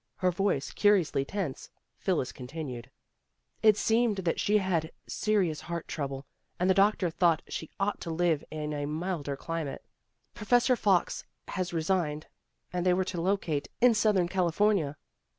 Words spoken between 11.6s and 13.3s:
resigned, and they were to